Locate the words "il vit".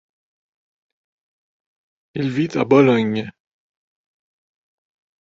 2.15-2.49